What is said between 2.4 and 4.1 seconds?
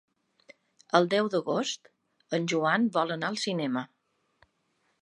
Joan vol anar al cinema.